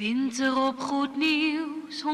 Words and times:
Winter 0.00 0.56
op 0.56 0.78
Goed 0.78 1.16
Nieuws 1.16 2.02
102.4. 2.02 2.04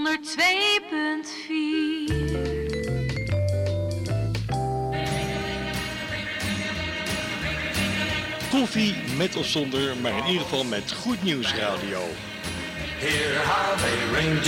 Koffie 8.51 8.95
met 9.17 9.37
of 9.37 9.47
zonder, 9.47 9.97
maar 10.03 10.19
in 10.19 10.27
ieder 10.27 10.43
geval 10.43 10.65
met 10.65 10.93
Goed 10.93 11.23
Nieuws 11.23 11.55
Radio. 11.55 11.99
How 11.99 13.79
they 13.79 14.21
ring. 14.21 14.45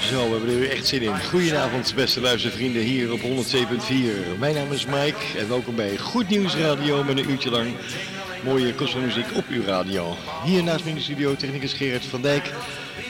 Zo, 0.00 0.24
we 0.24 0.30
hebben 0.30 0.50
er 0.50 0.58
weer 0.58 0.70
echt 0.70 0.86
zin 0.86 1.02
in. 1.02 1.20
Goedenavond, 1.20 1.94
beste 1.94 2.20
luistervrienden 2.20 2.82
hier 2.82 3.12
op 3.12 3.20
107.4. 3.20 3.26
Mijn 4.38 4.54
naam 4.54 4.72
is 4.72 4.86
Mike 4.86 5.38
en 5.38 5.48
welkom 5.48 5.76
bij 5.76 5.98
Goed 5.98 6.28
Nieuws 6.28 6.56
Radio 6.56 7.04
met 7.04 7.18
een 7.18 7.30
uurtje 7.30 7.50
lang 7.50 7.74
mooie 8.44 8.74
muziek 9.04 9.36
op 9.36 9.44
uw 9.48 9.64
radio. 9.64 10.16
Hier 10.44 10.62
naast 10.62 10.84
me 10.84 10.90
in 10.90 10.96
de 10.96 11.02
studio 11.02 11.36
technicus 11.36 11.72
Gerard 11.72 12.04
van 12.04 12.22
Dijk. 12.22 12.52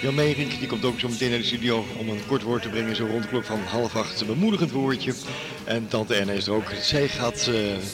Jan 0.00 0.14
Meerink, 0.14 0.58
die 0.58 0.68
komt 0.68 0.84
ook 0.84 1.00
zo 1.00 1.08
meteen 1.08 1.30
naar 1.30 1.38
de 1.38 1.44
studio 1.44 1.84
om 1.98 2.08
een 2.08 2.26
kort 2.26 2.42
woord 2.42 2.62
te 2.62 2.68
brengen, 2.68 2.96
zo 2.96 3.06
rond 3.06 3.22
de 3.22 3.28
klok 3.28 3.44
van 3.44 3.60
half 3.60 3.96
acht. 3.96 4.20
Een 4.20 4.26
bemoedigend 4.26 4.70
woordje. 4.70 5.14
En 5.64 5.88
tante 5.88 6.14
Erna 6.14 6.32
is 6.32 6.46
er 6.46 6.52
ook. 6.52 6.72
Zij 6.80 7.08
gaat 7.08 7.38
eh, 7.38 7.46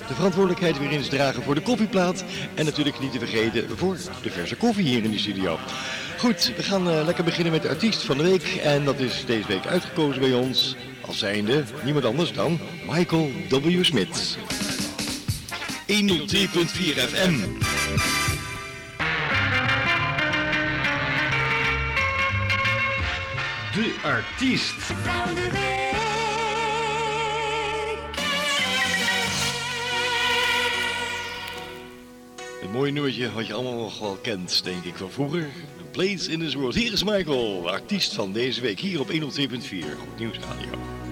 de 0.09 0.15
verantwoordelijkheid 0.15 0.79
weer 0.79 0.91
eens 0.91 1.09
dragen 1.09 1.43
voor 1.43 1.55
de 1.55 1.61
koffieplaat. 1.61 2.25
En 2.55 2.65
natuurlijk 2.65 3.01
niet 3.01 3.13
te 3.13 3.19
vergeten 3.19 3.79
voor 3.79 3.97
de 4.23 4.31
verse 4.31 4.57
koffie 4.57 4.85
hier 4.85 5.05
in 5.05 5.11
de 5.11 5.19
studio. 5.19 5.59
Goed, 6.19 6.53
we 6.57 6.63
gaan 6.63 6.91
eh, 6.91 7.05
lekker 7.05 7.25
beginnen 7.25 7.53
met 7.53 7.63
de 7.63 7.69
artiest 7.69 8.03
van 8.03 8.17
de 8.17 8.23
week. 8.23 8.61
En 8.63 8.85
dat 8.85 8.99
is 8.99 9.25
deze 9.27 9.47
week 9.47 9.67
uitgekozen 9.67 10.21
bij 10.21 10.33
ons 10.33 10.77
als 11.01 11.19
zijnde 11.19 11.65
niemand 11.85 12.05
anders 12.05 12.33
dan 12.33 12.59
Michael 12.87 13.31
W. 13.49 13.85
Smith. 13.85 14.39
103.4 15.91 15.97
FM. 15.97 17.35
De 23.75 23.95
artiest. 24.03 24.75
Een 32.63 32.71
mooi 32.73 32.93
nummertje 32.93 33.33
wat 33.33 33.47
je 33.47 33.53
allemaal 33.53 33.79
nog 33.79 33.99
wel 33.99 34.19
kent, 34.23 34.65
denk 34.65 34.85
ik, 34.85 34.95
van 34.97 35.11
vroeger. 35.11 35.49
The 35.79 35.85
Place 35.91 36.31
in 36.31 36.39
this 36.39 36.55
World. 36.55 36.75
Hier 36.75 36.93
is 36.93 37.05
Michael, 37.05 37.71
artiest 37.71 38.15
van 38.15 38.33
deze 38.33 38.61
week, 38.61 38.81
hier 38.81 39.01
op 39.01 39.11
107.4. 39.11 39.17
Goed 39.19 40.19
Nieuws 40.19 40.39
Radio. 40.39 41.10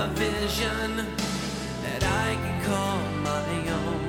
a 0.00 0.06
vision 0.10 0.96
that 1.82 2.04
I 2.04 2.34
can 2.36 2.64
call 2.64 2.98
my 3.24 3.68
own. 3.68 4.07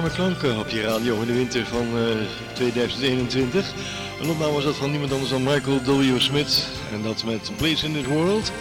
Warme 0.00 0.16
klanken 0.16 0.58
op 0.58 0.68
je 0.68 0.82
radio 0.82 1.20
in 1.20 1.26
de 1.26 1.32
winter 1.32 1.66
van 1.66 1.96
uh, 1.96 2.02
2021. 2.52 3.72
En 4.20 4.30
opname 4.30 4.52
was 4.52 4.64
dat 4.64 4.76
van 4.76 4.90
niemand 4.90 5.12
anders 5.12 5.30
dan 5.30 5.42
Michael 5.42 5.82
W. 5.82 6.20
Smith. 6.20 6.68
En 6.92 7.02
dat 7.02 7.24
met 7.24 7.50
Place 7.56 7.86
in 7.86 7.92
this 7.92 8.04
World. 8.04 8.52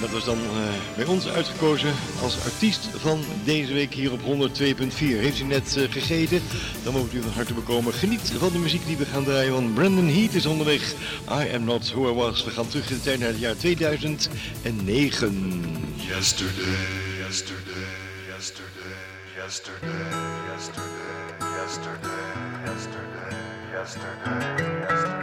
Dat 0.00 0.10
was 0.10 0.24
dan 0.24 0.38
uh, 0.38 0.50
bij 0.96 1.04
ons 1.04 1.28
uitgekozen 1.28 1.94
als 2.22 2.44
artiest 2.44 2.88
van 2.96 3.24
deze 3.44 3.72
week 3.72 3.94
hier 3.94 4.12
op 4.12 4.20
102.4. 4.20 4.24
Heeft 4.98 5.40
u 5.40 5.44
net 5.44 5.76
uh, 5.76 5.90
gegeten? 5.90 6.42
Dan 6.84 6.92
moet 6.92 7.14
u 7.14 7.22
van 7.22 7.32
harte 7.32 7.54
bekomen. 7.54 7.92
Geniet 7.92 8.32
van 8.38 8.52
de 8.52 8.58
muziek 8.58 8.86
die 8.86 8.96
we 8.96 9.04
gaan 9.04 9.24
draaien, 9.24 9.52
want 9.52 9.74
Brandon 9.74 10.08
Heat 10.08 10.34
is 10.34 10.46
onderweg. 10.46 10.92
I 11.30 11.54
am 11.54 11.64
not 11.64 11.90
who 11.90 12.10
I 12.10 12.14
was. 12.14 12.44
We 12.44 12.50
gaan 12.50 12.68
terug 12.68 12.90
in 12.90 12.96
de 12.96 13.02
tijd 13.02 13.18
naar 13.18 13.28
het 13.28 13.38
jaar 13.38 13.56
2009. 13.56 15.62
Yesterday, 15.96 16.64
yesterday, 17.18 17.86
yesterday, 18.28 18.71
yesterday, 19.42 19.88
yesterday, 20.46 20.82
yesterday, 21.40 22.08
yesterday, 22.64 23.36
yesterday, 23.72 24.82
yesterday. 24.88 25.21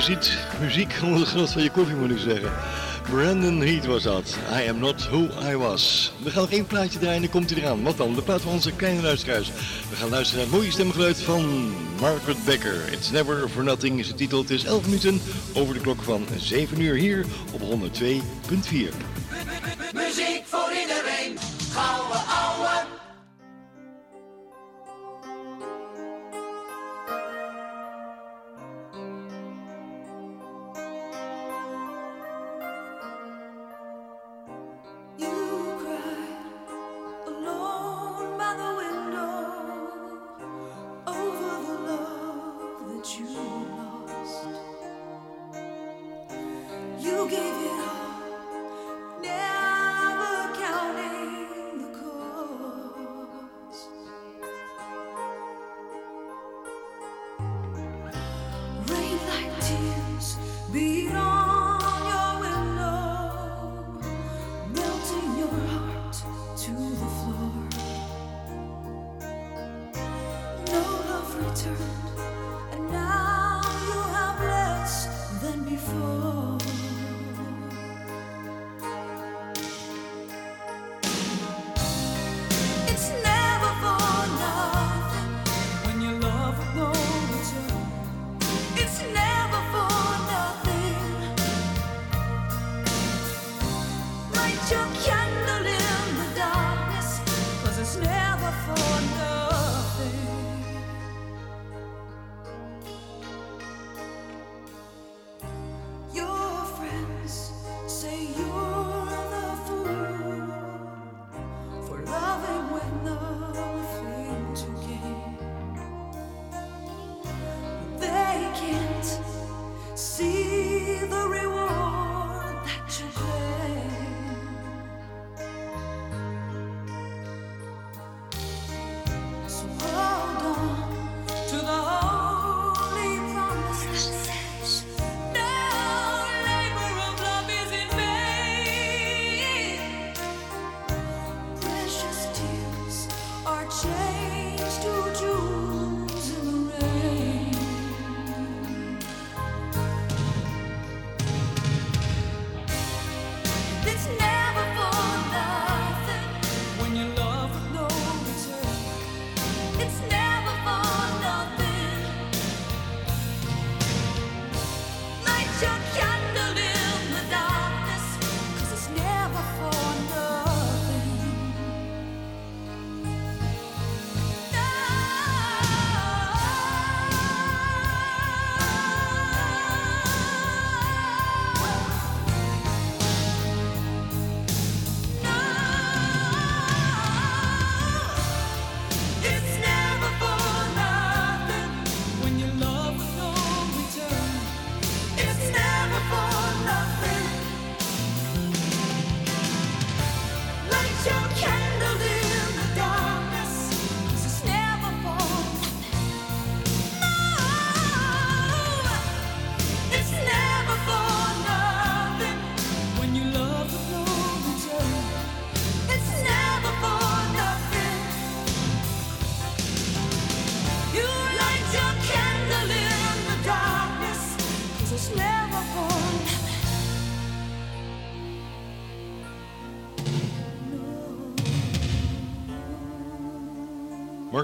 Muziek, 0.00 0.38
muziek 0.60 0.98
onder 1.04 1.20
het 1.20 1.28
genot 1.28 1.52
van 1.52 1.62
je 1.62 1.70
koffie 1.70 1.96
moet 1.96 2.10
ik 2.10 2.18
zeggen. 2.18 2.52
Brandon 3.10 3.60
Heat 3.60 3.86
was 3.86 4.02
dat. 4.02 4.36
I 4.64 4.68
am 4.68 4.78
not 4.78 5.08
who 5.08 5.28
I 5.50 5.56
was. 5.56 6.12
We 6.22 6.30
gaan 6.30 6.42
nog 6.42 6.50
één 6.50 6.66
plaatje 6.66 6.98
draaien 6.98 7.16
en 7.16 7.22
dan 7.22 7.30
komt 7.30 7.50
hij 7.50 7.58
eraan. 7.58 7.82
Wat 7.82 7.96
dan? 7.96 8.14
De 8.14 8.22
plaat 8.22 8.40
van 8.40 8.52
onze 8.52 8.72
kleine 8.72 9.02
luisteraars. 9.02 9.50
We 9.90 9.96
gaan 9.96 10.08
luisteren 10.08 10.42
naar 10.42 10.52
het 10.52 10.60
mooie 10.60 10.72
stemgeluid 10.72 11.22
van 11.22 11.72
Margaret 12.00 12.44
Becker. 12.44 12.92
It's 12.92 13.10
Never 13.10 13.48
For 13.48 13.64
Nothing 13.64 13.98
is 13.98 14.08
de 14.08 14.14
titel. 14.14 14.38
Het 14.40 14.50
is 14.50 14.64
11 14.64 14.84
minuten 14.84 15.20
over 15.54 15.74
de 15.74 15.80
klok 15.80 16.02
van 16.02 16.26
7 16.36 16.80
uur 16.80 16.94
hier 16.94 17.26
op 17.52 17.60
102.4. 17.60 19.09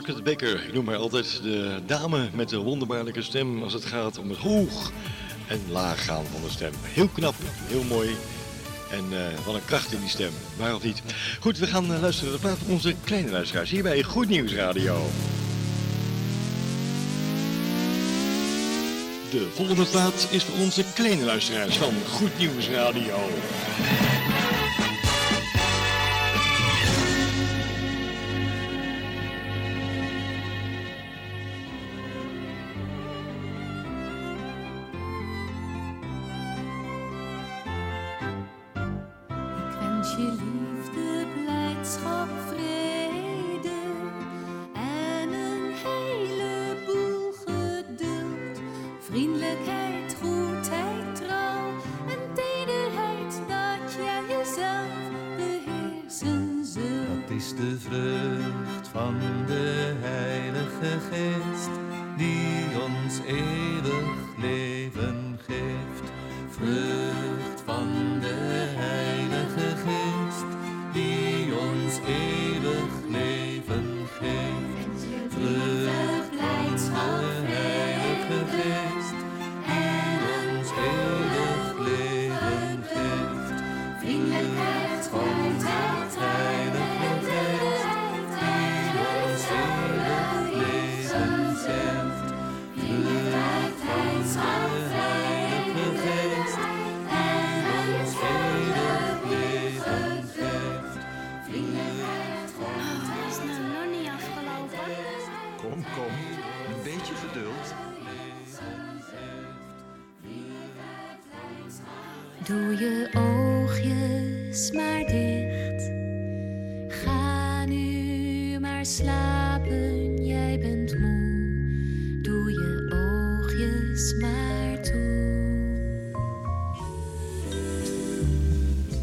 Margaret 0.07 0.65
ik 0.65 0.73
noem 0.73 0.89
haar 0.89 0.97
altijd 0.97 1.41
de 1.43 1.81
dame 1.87 2.29
met 2.33 2.49
de 2.49 2.57
wonderbaarlijke 2.57 3.23
stem 3.23 3.63
als 3.63 3.73
het 3.73 3.85
gaat 3.85 4.19
om 4.19 4.29
het 4.29 4.39
hoog 4.39 4.93
en 5.47 5.61
laag 5.71 6.05
gaan 6.05 6.25
van 6.33 6.41
de 6.43 6.51
stem. 6.51 6.73
Heel 6.83 7.09
knap, 7.09 7.35
heel 7.67 7.85
mooi 7.85 8.09
en 8.91 9.05
eh, 9.13 9.45
wat 9.45 9.55
een 9.55 9.65
kracht 9.65 9.93
in 9.93 10.01
die 10.01 10.09
stem, 10.09 10.31
waarom 10.57 10.81
niet? 10.83 11.03
Goed, 11.41 11.59
we 11.59 11.67
gaan 11.67 11.93
eh, 11.93 12.01
luisteren 12.01 12.31
naar 12.31 12.41
de 12.41 12.47
plaat 12.47 12.59
van 12.59 12.73
onze 12.73 12.95
kleine 13.05 13.31
luisteraars 13.31 13.71
hier 13.71 13.83
bij 13.83 14.03
Goed 14.03 14.29
Nieuws 14.29 14.53
Radio. 14.53 15.11
De 19.31 19.49
volgende 19.55 19.85
plaat 19.85 20.29
is 20.31 20.45
voor 20.45 20.59
onze 20.59 20.85
kleine 20.95 21.25
luisteraars 21.25 21.77
van 21.77 21.95
Goed 22.09 22.39
Nieuws 22.39 22.69
Radio. 22.69 23.29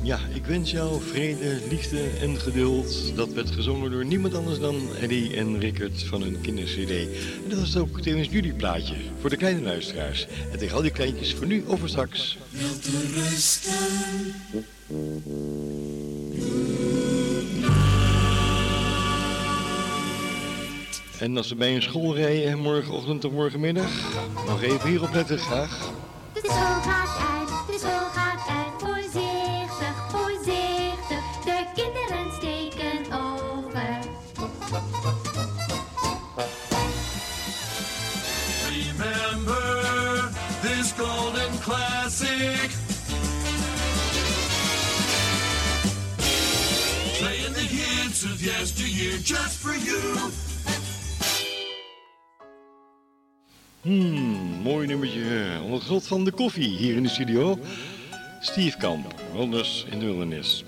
Ja, 0.03 0.19
ik 0.33 0.45
wens 0.45 0.71
jou 0.71 1.01
vrede, 1.01 1.59
liefde 1.69 2.09
en 2.21 2.39
geduld. 2.39 3.15
Dat 3.15 3.33
werd 3.33 3.51
gezongen 3.51 3.91
door 3.91 4.05
niemand 4.05 4.35
anders 4.35 4.59
dan 4.59 4.75
Eddie 5.01 5.35
en 5.35 5.59
Rickert 5.59 6.03
van 6.03 6.21
hun 6.21 6.41
kindercd. 6.41 6.89
En 7.43 7.49
dat 7.49 7.59
was 7.59 7.77
ook 7.77 8.01
tevens 8.01 8.29
jullie 8.29 8.53
plaatje, 8.53 8.95
voor 9.19 9.29
de 9.29 9.37
kleine 9.37 9.61
luisteraars. 9.61 10.27
En 10.51 10.57
tegen 10.57 10.75
al 10.75 10.81
die 10.81 10.91
kleintjes 10.91 11.33
voor 11.33 11.47
nu 11.47 11.63
over 11.67 11.89
straks. 11.89 12.37
En 21.19 21.37
als 21.37 21.47
ze 21.47 21.55
bij 21.55 21.75
een 21.75 21.81
school 21.81 22.15
rijden, 22.15 22.59
morgenochtend 22.59 23.25
of 23.25 23.31
morgenmiddag, 23.31 23.91
nog 24.47 24.61
even 24.61 24.89
hierop 24.89 25.13
letten 25.13 25.37
graag. 25.37 25.91
De 26.33 26.39
school 26.43 27.32
just 49.23 49.61
for 49.61 49.73
you. 49.73 50.31
Hmm, 53.81 54.61
mooi 54.61 54.87
nummertje 54.87 55.59
onder 55.63 55.81
genot 55.81 56.07
van 56.07 56.25
de 56.25 56.31
koffie 56.31 56.77
hier 56.77 56.95
in 56.95 57.03
de 57.03 57.09
studio. 57.09 57.57
Steve 58.41 58.77
Kamp, 58.77 59.13
Wonders 59.33 59.85
in 59.89 59.99
de 59.99 60.05
Wildernis. 60.05 60.63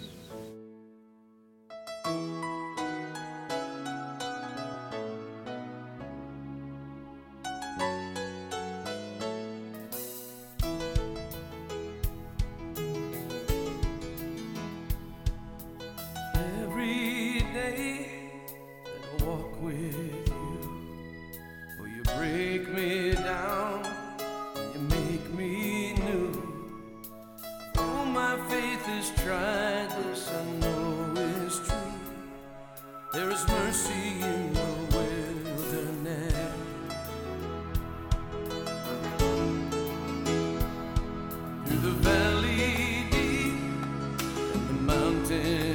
The 45.44 45.75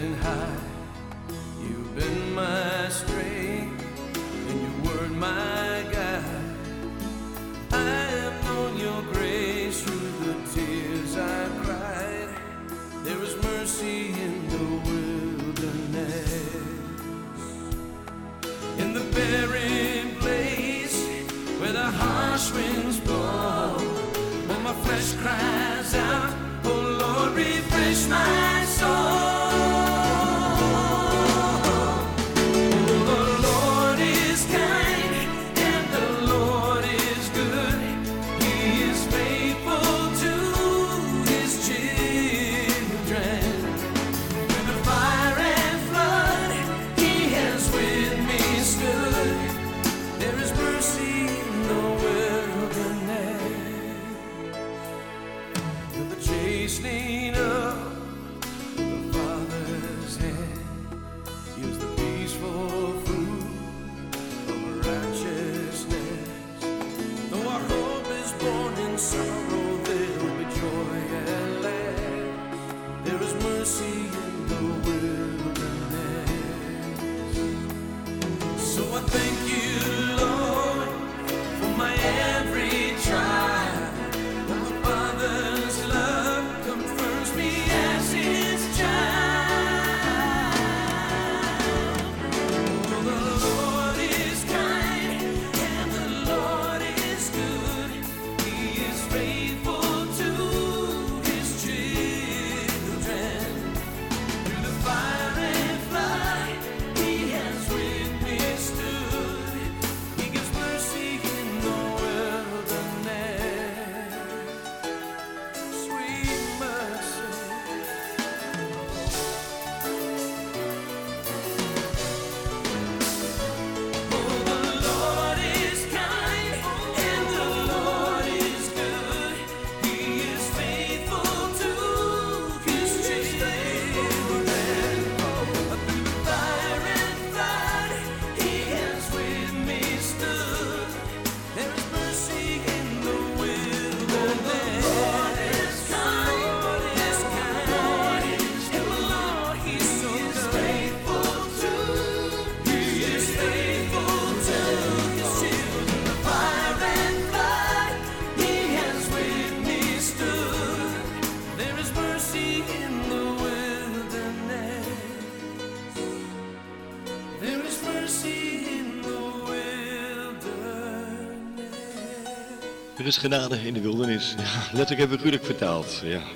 genade 173.17 173.67
in 173.67 173.75
de 173.75 173.81
wildernis. 173.81 174.35
Ja, 174.39 174.77
letterlijk 174.77 175.07
even 175.07 175.19
gruwelijk 175.19 175.45
vertaald. 175.45 176.01
Ja. 176.05 176.21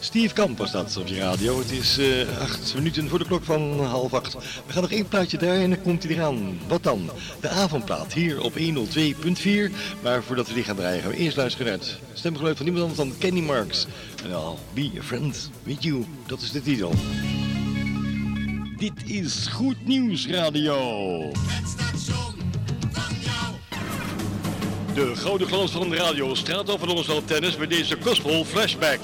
Steve 0.00 0.34
Kamp 0.34 0.58
was 0.58 0.72
dat 0.72 0.96
op 0.96 1.06
je 1.06 1.18
radio. 1.18 1.58
Het 1.58 1.70
is 1.70 1.98
eh, 1.98 2.40
acht 2.40 2.74
minuten 2.74 3.08
voor 3.08 3.18
de 3.18 3.24
klok 3.24 3.44
van 3.44 3.84
half 3.84 4.14
acht. 4.14 4.32
We 4.66 4.72
gaan 4.72 4.82
nog 4.82 4.90
één 4.92 5.08
plaatje 5.08 5.36
draaien 5.36 5.62
en 5.62 5.70
dan 5.70 5.82
komt 5.82 6.02
hij 6.02 6.12
eraan. 6.12 6.58
Wat 6.68 6.82
dan? 6.82 7.10
De 7.40 7.48
avondplaat 7.48 8.12
hier 8.12 8.40
op 8.40 8.52
102.4. 8.58 8.62
Maar 10.02 10.22
voordat 10.22 10.48
we 10.48 10.54
die 10.54 10.64
gaan 10.64 10.76
draaien 10.76 11.02
gaan 11.02 11.10
we 11.10 11.16
eerst 11.16 11.36
luisteren 11.36 11.66
naar 11.66 11.78
het 11.78 11.98
stemgeluid 12.12 12.56
van 12.56 12.66
niemand 12.66 12.84
anders 12.84 13.08
dan 13.08 13.18
Kenny 13.18 13.40
Marks. 13.40 13.86
En 14.24 14.30
I'll 14.30 14.56
be 14.74 14.90
a 14.98 15.02
friend 15.02 15.50
with 15.62 15.82
you. 15.82 16.04
Dat 16.26 16.40
is 16.40 16.50
de 16.50 16.62
titel. 16.62 16.92
Dit 18.76 18.92
is 19.04 19.46
Goed 19.46 19.86
Nieuws 19.86 20.26
Radio. 20.26 21.32
De 24.98 25.16
gouden 25.16 25.46
glans 25.46 25.70
van 25.70 25.88
de 25.88 25.96
radio 25.96 26.34
straalt 26.34 26.70
over 26.70 26.88
ons 26.88 27.08
al 27.08 27.24
tennis 27.24 27.56
bij 27.56 27.66
deze 27.66 27.96
gospel 28.00 28.44
flashback. 28.44 28.98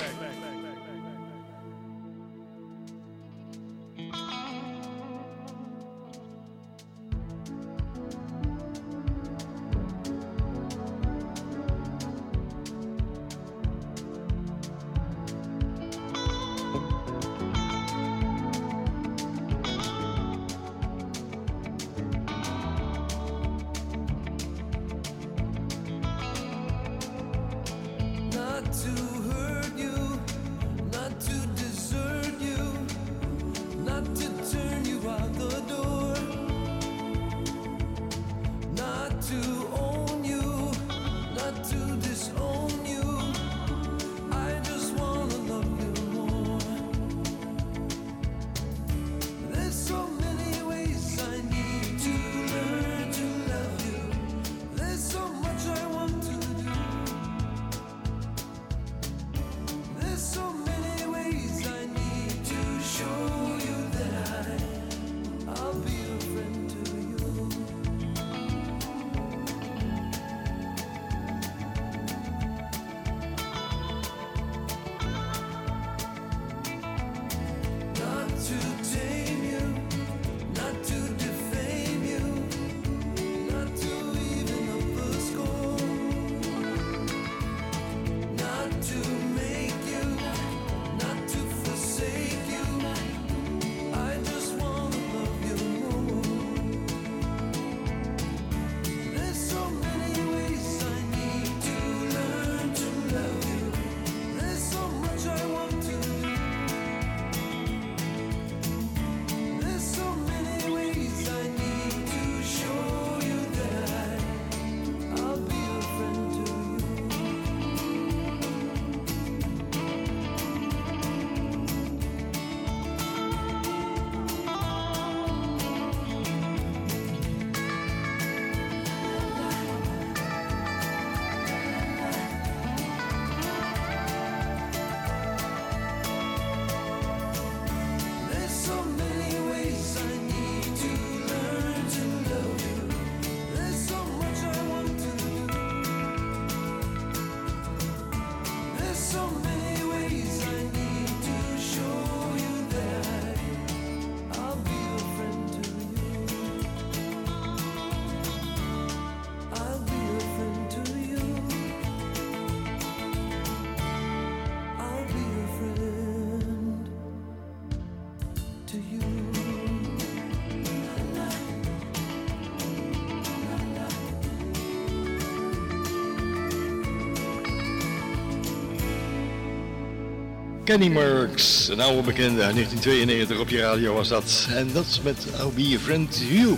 Kenny 180.64 180.88
Merckx, 180.88 181.68
een 181.68 181.80
oude 181.80 182.02
bekende, 182.02 182.40
1992 182.40 183.38
op 183.38 183.48
je 183.48 183.60
radio 183.60 183.94
was 183.94 184.08
dat. 184.08 184.46
En 184.50 184.72
dat 184.72 184.84
is 184.86 185.00
met 185.00 185.26
I'll 185.40 185.50
Be 185.54 185.68
Your 185.68 185.84
Friend 185.84 186.22
You. 186.28 186.56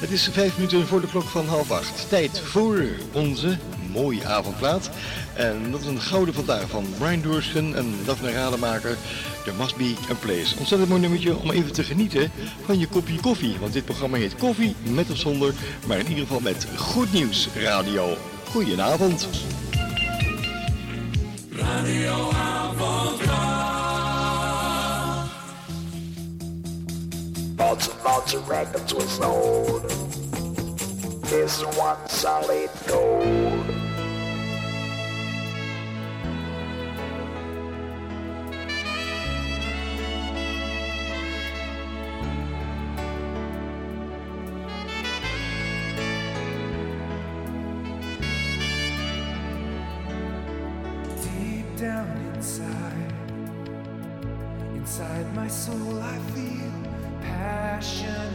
Het 0.00 0.10
is 0.10 0.28
vijf 0.32 0.56
minuten 0.56 0.86
voor 0.86 1.00
de 1.00 1.06
klok 1.06 1.28
van 1.28 1.46
half 1.46 1.70
acht. 1.70 2.08
Tijd 2.08 2.40
voor 2.40 2.86
onze 3.12 3.56
mooie 3.92 4.26
avondplaat. 4.26 4.90
En 5.34 5.70
dat 5.70 5.80
is 5.80 5.86
een 5.86 6.00
gouden 6.00 6.34
vandaag 6.34 6.68
van 6.68 6.86
Brian 6.98 7.22
Doorsken 7.22 7.76
en 7.76 7.94
Daphne 8.04 8.32
Rademaker. 8.32 8.96
There 9.44 9.56
Must 9.58 9.76
Be 9.76 9.94
A 10.10 10.14
Place. 10.14 10.56
Ontzettend 10.58 10.88
mooi 10.88 11.00
nummertje 11.00 11.36
om 11.36 11.50
even 11.50 11.72
te 11.72 11.82
genieten 11.82 12.30
van 12.64 12.78
je 12.78 12.86
kopje 12.86 13.20
koffie. 13.20 13.56
Want 13.60 13.72
dit 13.72 13.84
programma 13.84 14.16
heet 14.16 14.34
Koffie, 14.34 14.74
met 14.82 15.10
of 15.10 15.18
zonder. 15.18 15.54
Maar 15.86 15.98
in 15.98 16.08
ieder 16.08 16.26
geval 16.26 16.40
met 16.40 16.66
Goed 16.76 17.12
Nieuws 17.12 17.48
Radio. 17.54 18.16
Goedenavond. 18.50 19.28
Radio 21.50 22.35
about 28.26 28.44
to 28.44 28.50
ride 28.50 28.72
the 28.72 28.78
twist 28.80 29.22
old. 29.22 29.82
This 31.24 31.62
one 31.76 32.08
solid 32.08 32.70
gold. 32.86 33.66
Deep 51.22 51.76
down 51.76 52.32
inside. 52.34 53.12
Inside 54.74 55.34
my 55.34 55.48
soul, 55.48 56.00
I 56.00 56.18
feel 56.32 56.75
passion. 57.78 58.25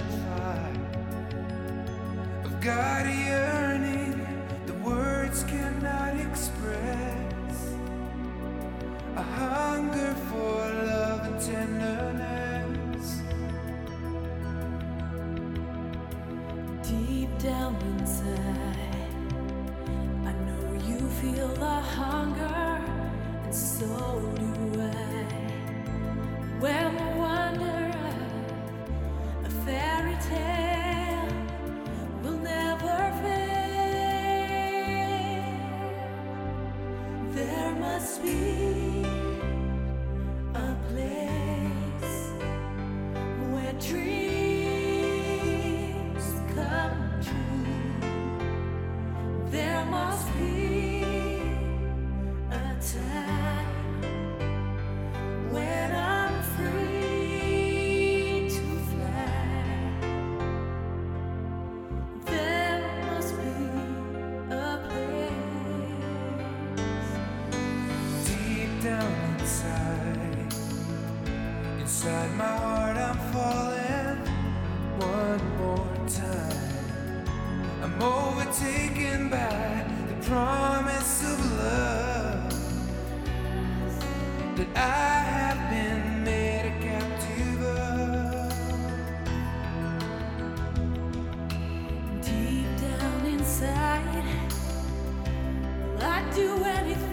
do 96.35 96.63
anything. 96.63 97.10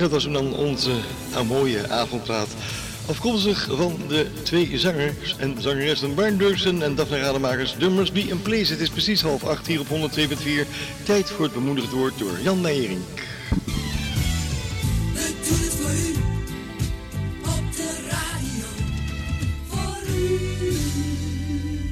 Dat 0.00 0.10
was 0.10 0.24
dan 0.24 0.54
onze 0.54 0.90
mooie 1.46 1.88
avondpraat. 1.88 2.48
Afkomstig 3.06 3.68
van 3.70 3.98
de 4.08 4.26
twee 4.42 4.78
zangers 4.78 5.36
en 5.36 5.56
zangeressen 5.58 6.14
Barn 6.14 6.36
Dursen 6.36 6.82
en 6.82 6.94
Daphne 6.94 7.18
Rademakers 7.18 7.74
Dummers 7.78 8.12
Be 8.12 8.20
in 8.20 8.42
Place. 8.42 8.72
Het 8.72 8.80
is 8.80 8.90
precies 8.90 9.22
half 9.22 9.44
acht 9.44 9.66
hier 9.66 9.80
op 9.80 9.86
102.4. 9.86 9.92
Tijd 11.04 11.30
voor 11.30 11.44
het 11.44 11.54
bemoedigd 11.54 11.90
woord 11.90 12.18
door 12.18 12.38
Jan 12.42 12.60
Meijering. 12.60 13.00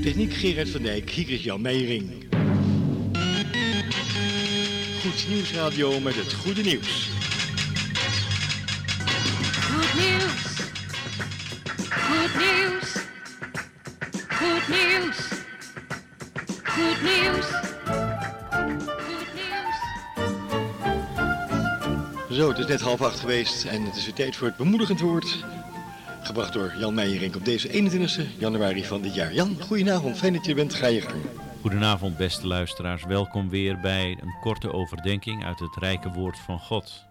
Techniek 0.03 0.35
Gerard 0.35 0.71
van 0.71 0.83
Dijk, 0.83 1.11
hier 1.11 1.31
is 1.31 1.43
Jan 1.43 1.61
Meijering. 1.61 2.11
Goed 5.01 5.27
Nieuwsradio 5.29 6.01
met 6.01 6.15
het 6.15 6.33
goede 6.33 6.63
nieuws. 6.63 7.18
Het 22.59 22.69
is 22.69 22.75
net 22.75 22.89
half 22.89 23.03
acht 23.03 23.21
geweest 23.21 23.65
en 23.65 23.83
het 23.83 23.97
is 23.97 24.05
weer 24.05 24.15
tijd 24.15 24.37
voor 24.37 24.47
het 24.47 24.57
bemoedigend 24.57 25.01
woord. 25.01 25.45
Gebracht 26.23 26.53
door 26.53 26.75
Jan 26.79 26.95
Meijering 26.95 27.35
op 27.35 27.45
deze 27.45 27.71
21 27.71 28.29
januari 28.39 28.85
van 28.85 29.03
dit 29.03 29.15
jaar. 29.15 29.35
Jan, 29.35 29.57
goedenavond, 29.61 30.17
fijn 30.19 30.33
dat 30.33 30.47
je 30.47 30.55
bent. 30.55 30.75
Ga 30.75 30.87
je 30.87 31.01
gang. 31.01 31.23
Goedenavond, 31.61 32.17
beste 32.17 32.47
luisteraars. 32.47 33.05
Welkom 33.05 33.49
weer 33.49 33.81
bij 33.81 34.19
een 34.21 34.35
korte 34.41 34.73
overdenking 34.73 35.45
uit 35.45 35.59
het 35.59 35.77
rijke 35.77 36.11
woord 36.11 36.39
van 36.39 36.59
God. 36.59 37.05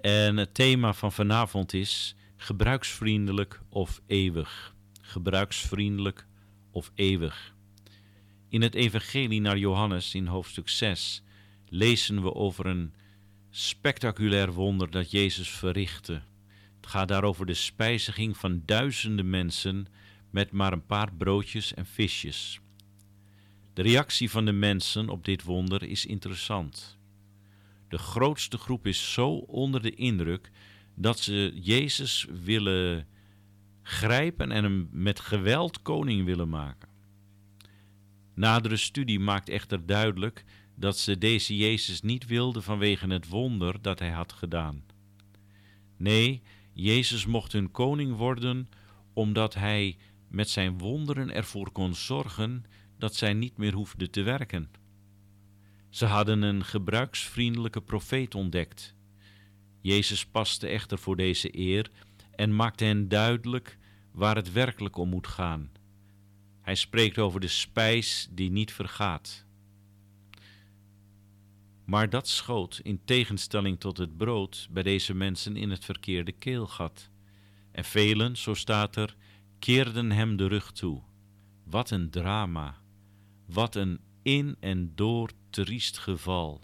En 0.00 0.36
het 0.36 0.54
thema 0.54 0.92
van 0.92 1.12
vanavond 1.12 1.72
is 1.72 2.16
gebruiksvriendelijk 2.36 3.60
of 3.68 4.00
eeuwig. 4.06 4.74
Gebruiksvriendelijk 5.00 6.26
of 6.70 6.90
eeuwig. 6.94 7.54
In 8.48 8.62
het 8.62 8.74
Evangelie 8.74 9.40
naar 9.40 9.58
Johannes 9.58 10.14
in 10.14 10.26
hoofdstuk 10.26 10.68
6 10.68 11.22
lezen 11.68 12.22
we 12.22 12.34
over 12.34 12.66
een 12.66 12.94
spectaculair 13.58 14.52
wonder 14.52 14.90
dat 14.90 15.10
Jezus 15.10 15.50
verrichtte. 15.50 16.22
Het 16.76 16.86
gaat 16.86 17.08
daarover 17.08 17.46
de 17.46 17.54
spijziging 17.54 18.36
van 18.36 18.62
duizenden 18.64 19.30
mensen 19.30 19.86
met 20.30 20.52
maar 20.52 20.72
een 20.72 20.86
paar 20.86 21.12
broodjes 21.12 21.74
en 21.74 21.86
visjes. 21.86 22.60
De 23.72 23.82
reactie 23.82 24.30
van 24.30 24.44
de 24.44 24.52
mensen 24.52 25.08
op 25.08 25.24
dit 25.24 25.42
wonder 25.42 25.82
is 25.82 26.06
interessant. 26.06 26.98
De 27.88 27.98
grootste 27.98 28.58
groep 28.58 28.86
is 28.86 29.12
zo 29.12 29.30
onder 29.34 29.82
de 29.82 29.94
indruk 29.94 30.50
dat 30.94 31.18
ze 31.18 31.52
Jezus 31.54 32.26
willen 32.44 33.06
grijpen 33.82 34.50
en 34.50 34.62
hem 34.62 34.88
met 34.92 35.20
geweld 35.20 35.82
koning 35.82 36.24
willen 36.24 36.48
maken. 36.48 36.88
Nadere 38.34 38.76
studie 38.76 39.20
maakt 39.20 39.48
echter 39.48 39.86
duidelijk 39.86 40.44
dat 40.76 40.98
ze 40.98 41.18
deze 41.18 41.56
Jezus 41.56 42.02
niet 42.02 42.26
wilden 42.26 42.62
vanwege 42.62 43.06
het 43.06 43.28
wonder 43.28 43.82
dat 43.82 43.98
hij 43.98 44.10
had 44.10 44.32
gedaan. 44.32 44.84
Nee, 45.96 46.42
Jezus 46.72 47.26
mocht 47.26 47.52
hun 47.52 47.70
koning 47.70 48.16
worden 48.16 48.68
omdat 49.12 49.54
hij 49.54 49.96
met 50.28 50.48
zijn 50.50 50.78
wonderen 50.78 51.34
ervoor 51.34 51.70
kon 51.70 51.94
zorgen 51.94 52.64
dat 52.98 53.14
zij 53.14 53.32
niet 53.32 53.56
meer 53.56 53.72
hoefden 53.72 54.10
te 54.10 54.22
werken. 54.22 54.70
Ze 55.88 56.06
hadden 56.06 56.42
een 56.42 56.64
gebruiksvriendelijke 56.64 57.82
profeet 57.82 58.34
ontdekt. 58.34 58.94
Jezus 59.80 60.26
paste 60.26 60.66
echter 60.66 60.98
voor 60.98 61.16
deze 61.16 61.58
eer 61.58 61.90
en 62.34 62.56
maakte 62.56 62.84
hen 62.84 63.08
duidelijk 63.08 63.78
waar 64.12 64.36
het 64.36 64.52
werkelijk 64.52 64.96
om 64.96 65.08
moet 65.08 65.26
gaan. 65.26 65.70
Hij 66.60 66.74
spreekt 66.74 67.18
over 67.18 67.40
de 67.40 67.48
spijs 67.48 68.28
die 68.30 68.50
niet 68.50 68.72
vergaat. 68.72 69.45
Maar 71.86 72.10
dat 72.10 72.28
schoot, 72.28 72.80
in 72.82 73.04
tegenstelling 73.04 73.80
tot 73.80 73.98
het 73.98 74.16
brood, 74.16 74.68
bij 74.70 74.82
deze 74.82 75.14
mensen 75.14 75.56
in 75.56 75.70
het 75.70 75.84
verkeerde 75.84 76.32
keelgat. 76.32 77.10
En 77.72 77.84
velen, 77.84 78.36
zo 78.36 78.54
staat 78.54 78.96
er, 78.96 79.16
keerden 79.58 80.10
hem 80.10 80.36
de 80.36 80.46
rug 80.46 80.72
toe. 80.72 81.02
Wat 81.64 81.90
een 81.90 82.10
drama! 82.10 82.82
Wat 83.46 83.74
een 83.74 84.00
in 84.22 84.56
en 84.60 84.92
door 84.94 85.30
triest 85.50 85.98
geval. 85.98 86.60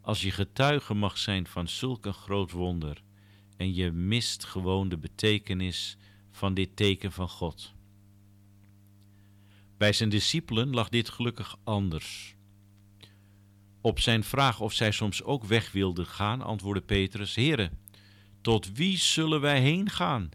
Als 0.00 0.22
je 0.22 0.30
getuige 0.30 0.94
mag 0.94 1.18
zijn 1.18 1.46
van 1.46 1.68
zulk 1.68 2.06
een 2.06 2.14
groot 2.14 2.50
wonder 2.50 3.02
en 3.56 3.74
je 3.74 3.92
mist 3.92 4.44
gewoon 4.44 4.88
de 4.88 4.98
betekenis 4.98 5.96
van 6.30 6.54
dit 6.54 6.76
teken 6.76 7.12
van 7.12 7.28
God. 7.28 7.74
Bij 9.76 9.92
zijn 9.92 10.08
discipelen 10.08 10.70
lag 10.70 10.88
dit 10.88 11.08
gelukkig 11.08 11.56
anders. 11.64 12.36
Op 13.80 14.00
zijn 14.00 14.24
vraag 14.24 14.60
of 14.60 14.72
zij 14.72 14.90
soms 14.90 15.22
ook 15.22 15.44
weg 15.44 15.72
wilden 15.72 16.06
gaan, 16.06 16.42
antwoordde 16.42 16.82
Petrus: 16.84 17.34
Heere, 17.34 17.70
tot 18.40 18.72
wie 18.72 18.96
zullen 18.96 19.40
wij 19.40 19.60
heen 19.60 19.90
gaan? 19.90 20.30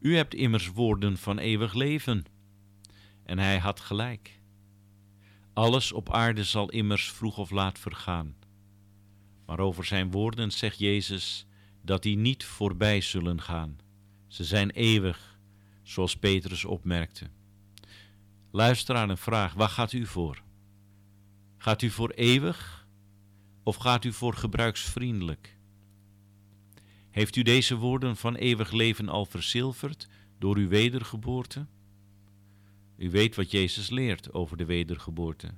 U 0.00 0.16
hebt 0.16 0.34
immers 0.34 0.68
woorden 0.68 1.18
van 1.18 1.38
eeuwig 1.38 1.74
leven. 1.74 2.24
En 3.24 3.38
hij 3.38 3.58
had 3.58 3.80
gelijk. 3.80 4.40
Alles 5.52 5.92
op 5.92 6.12
aarde 6.12 6.44
zal 6.44 6.70
immers 6.70 7.10
vroeg 7.10 7.38
of 7.38 7.50
laat 7.50 7.78
vergaan. 7.78 8.34
Maar 9.46 9.58
over 9.58 9.84
zijn 9.84 10.10
woorden 10.10 10.50
zegt 10.50 10.78
Jezus 10.78 11.46
dat 11.82 12.02
die 12.02 12.16
niet 12.16 12.44
voorbij 12.44 13.00
zullen 13.00 13.40
gaan. 13.40 13.78
Ze 14.26 14.44
zijn 14.44 14.70
eeuwig, 14.70 15.38
zoals 15.82 16.16
Petrus 16.16 16.64
opmerkte. 16.64 17.30
Luister 18.50 18.96
aan 18.96 19.08
een 19.08 19.18
vraag, 19.18 19.54
waar 19.54 19.68
gaat 19.68 19.92
u 19.92 20.06
voor? 20.06 20.43
Gaat 21.64 21.82
u 21.82 21.90
voor 21.90 22.10
eeuwig 22.10 22.88
of 23.62 23.76
gaat 23.76 24.04
u 24.04 24.12
voor 24.12 24.34
gebruiksvriendelijk? 24.34 25.58
Heeft 27.10 27.36
u 27.36 27.42
deze 27.42 27.76
woorden 27.76 28.16
van 28.16 28.34
eeuwig 28.34 28.72
leven 28.72 29.08
al 29.08 29.24
verzilverd 29.24 30.08
door 30.38 30.56
uw 30.56 30.68
wedergeboorte? 30.68 31.66
U 32.96 33.10
weet 33.10 33.34
wat 33.34 33.50
Jezus 33.50 33.90
leert 33.90 34.32
over 34.32 34.56
de 34.56 34.64
wedergeboorte. 34.64 35.54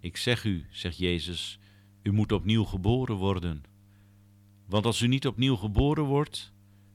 Ik 0.00 0.16
zeg 0.16 0.44
u, 0.44 0.66
zegt 0.70 0.98
Jezus, 0.98 1.58
u 2.02 2.12
moet 2.12 2.32
opnieuw 2.32 2.64
geboren 2.64 3.16
worden. 3.16 3.62
Want 4.66 4.86
als 4.86 5.00
u 5.00 5.06
niet 5.08 5.26
opnieuw 5.26 5.56
geboren 5.56 6.04
wordt, 6.04 6.52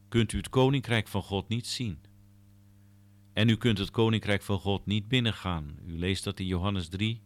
kunt 0.08 0.34
u 0.34 0.38
het 0.38 0.50
koninkrijk 0.50 1.08
van 1.08 1.24
God 1.24 1.48
niet 1.48 1.68
zien. 1.68 2.00
En 3.34 3.50
u 3.50 3.56
kunt 3.56 3.78
het 3.78 3.92
koninkrijk 3.92 4.42
van 4.42 4.60
God 4.60 4.86
niet 4.86 5.08
binnengaan. 5.08 5.78
U 5.86 5.98
leest 5.98 6.24
dat 6.24 6.40
in 6.40 6.48
Johannes 6.48 6.88
3, 6.88 7.22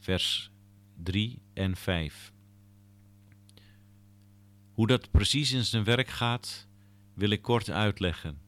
vers 0.00 0.50
3 1.02 1.42
en 1.54 1.76
5. 1.76 2.32
Hoe 4.72 4.86
dat 4.86 5.10
precies 5.10 5.52
in 5.52 5.64
zijn 5.64 5.84
werk 5.84 6.08
gaat, 6.08 6.68
wil 7.14 7.30
ik 7.30 7.42
kort 7.42 7.70
uitleggen. 7.70 8.40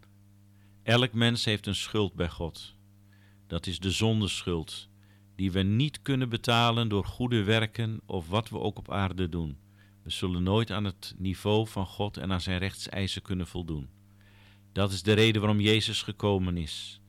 Elk 0.82 1.12
mens 1.12 1.44
heeft 1.44 1.66
een 1.66 1.74
schuld 1.74 2.14
bij 2.14 2.28
God. 2.28 2.74
Dat 3.46 3.66
is 3.66 3.78
de 3.78 3.90
zondeschuld, 3.90 4.88
die 5.36 5.52
we 5.52 5.62
niet 5.62 6.02
kunnen 6.02 6.28
betalen 6.28 6.88
door 6.88 7.04
goede 7.04 7.42
werken 7.42 8.00
of 8.06 8.28
wat 8.28 8.48
we 8.48 8.58
ook 8.58 8.78
op 8.78 8.90
aarde 8.90 9.28
doen. 9.28 9.58
We 10.02 10.10
zullen 10.10 10.42
nooit 10.42 10.70
aan 10.70 10.84
het 10.84 11.14
niveau 11.18 11.66
van 11.68 11.86
God 11.86 12.16
en 12.16 12.32
aan 12.32 12.40
zijn 12.40 12.58
rechtseisen 12.58 13.22
kunnen 13.22 13.46
voldoen. 13.46 13.88
Dat 14.72 14.92
is 14.92 15.02
de 15.02 15.12
reden 15.12 15.40
waarom 15.40 15.60
Jezus 15.60 16.02
gekomen 16.02 16.56
is. 16.56 17.01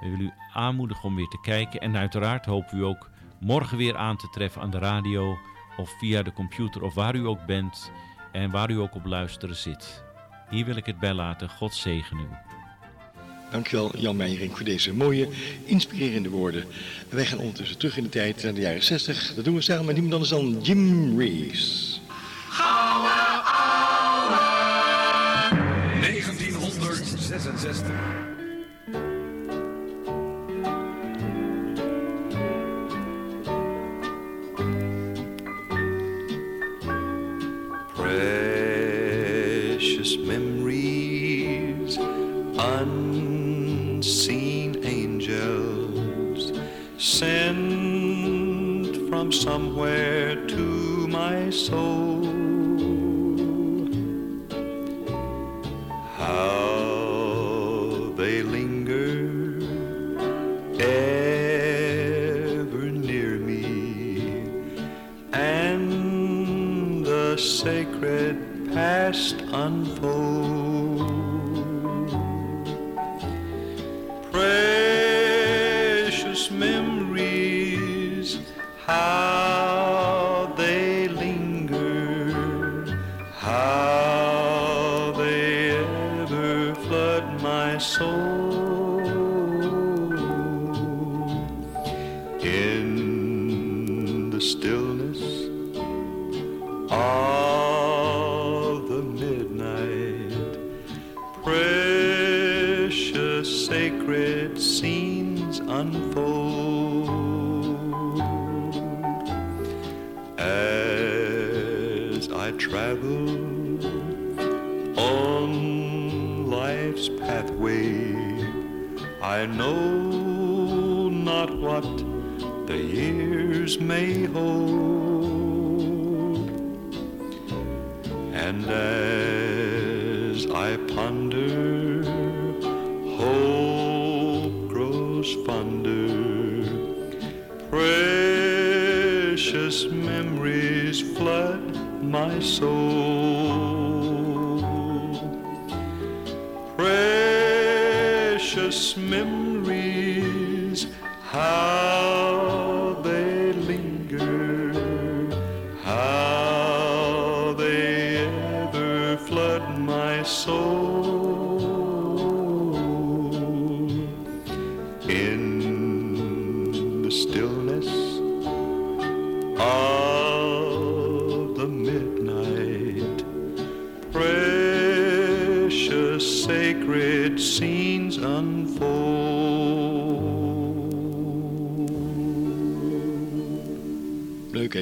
We 0.00 0.08
willen 0.10 0.24
u 0.24 0.32
aanmoedigen 0.52 1.04
om 1.04 1.16
weer 1.16 1.28
te 1.28 1.40
kijken 1.40 1.80
en 1.80 1.96
uiteraard 1.96 2.44
hopen 2.44 2.78
we 2.78 2.84
ook 2.84 3.12
morgen 3.40 3.76
weer 3.76 3.96
aan 3.96 4.16
te 4.16 4.28
treffen 4.30 4.62
aan 4.62 4.70
de 4.70 4.78
radio 4.78 5.38
of 5.76 5.90
via 5.98 6.22
de 6.22 6.32
computer 6.32 6.82
of 6.82 6.94
waar 6.94 7.14
u 7.14 7.26
ook 7.26 7.46
bent 7.46 7.90
en 8.32 8.50
waar 8.50 8.70
u 8.70 8.78
ook 8.78 8.94
op 8.94 9.04
luisteren 9.04 9.56
zit. 9.56 10.02
Hier 10.50 10.64
wil 10.64 10.76
ik 10.76 10.86
het 10.86 10.98
bij 10.98 11.14
laten. 11.14 11.48
God 11.48 11.74
zegen 11.74 12.18
u. 12.18 12.26
Dankjewel 13.50 13.96
Jan 13.96 14.16
Meijering 14.16 14.56
voor 14.56 14.64
deze 14.64 14.94
mooie, 14.94 15.28
inspirerende 15.64 16.28
woorden. 16.28 16.62
En 17.10 17.16
wij 17.16 17.26
gaan 17.26 17.38
ondertussen 17.38 17.78
terug 17.78 17.96
in 17.96 18.02
de 18.02 18.08
tijd 18.08 18.42
naar 18.42 18.54
de 18.54 18.60
jaren 18.60 18.82
60. 18.82 19.34
Dat 19.34 19.44
doen 19.44 19.54
we 19.54 19.60
samen 19.60 19.84
met 19.84 19.94
niemand 19.94 20.14
anders 20.14 20.30
dan 20.30 20.60
Jim 20.62 21.18
Reeves. 21.18 22.00
1966. 26.00 28.23
Soul. 51.54 52.33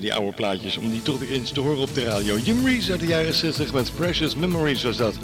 Die 0.01 0.15
oude 0.15 0.33
plaatjes, 0.33 0.77
om 0.77 0.91
die 0.91 1.03
toch 1.03 1.19
weer 1.19 1.31
eens 1.31 1.51
te 1.51 1.61
horen 1.61 1.83
op 1.83 1.95
de 1.95 2.05
radio. 2.05 2.39
Jim 2.39 2.67
Reeves 2.67 2.91
uit 2.91 3.01
de 3.01 3.07
jaren 3.07 3.35
60 3.35 3.73
met 3.73 3.95
Precious 3.95 4.35
Memories 4.35 4.83
was 4.83 4.97
dat. 4.97 5.15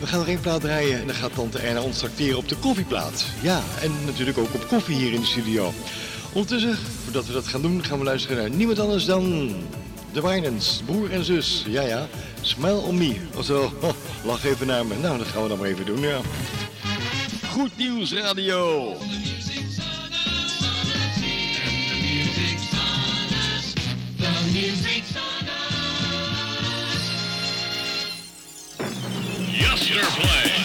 We 0.00 0.06
gaan 0.06 0.18
nog 0.18 0.28
één 0.28 0.40
plaat 0.40 0.60
draaien 0.60 1.00
en 1.00 1.06
dan 1.06 1.16
gaat 1.16 1.34
tante 1.34 1.58
Erna 1.58 1.80
ons 1.80 1.98
tracteren 1.98 2.38
op 2.38 2.48
de 2.48 2.56
koffieplaat. 2.56 3.26
Ja, 3.42 3.62
en 3.82 3.92
natuurlijk 4.06 4.38
ook 4.38 4.54
op 4.54 4.68
koffie 4.68 4.96
hier 4.96 5.12
in 5.12 5.20
de 5.20 5.26
studio. 5.26 5.72
Ondertussen, 6.32 6.76
voordat 7.04 7.26
we 7.26 7.32
dat 7.32 7.46
gaan 7.46 7.62
doen, 7.62 7.84
gaan 7.84 7.98
we 7.98 8.04
luisteren 8.04 8.36
naar 8.36 8.50
niemand 8.50 8.78
anders 8.78 9.04
dan 9.04 9.54
de 10.12 10.22
Winans, 10.22 10.82
broer 10.84 11.10
en 11.10 11.24
zus. 11.24 11.64
Ja, 11.68 11.82
ja, 11.82 12.06
smile 12.40 12.80
on 12.80 12.98
me. 12.98 13.16
Oftewel, 13.36 13.72
lach 14.24 14.44
even 14.44 14.66
naar 14.66 14.86
me. 14.86 14.94
Nou, 15.02 15.18
dat 15.18 15.26
gaan 15.26 15.42
we 15.42 15.48
dan 15.48 15.58
maar 15.58 15.68
even 15.68 15.86
doen, 15.86 16.00
ja. 16.00 16.20
Goed 17.50 17.76
nieuws 17.76 18.12
radio. 18.12 18.96
play. 30.02 30.55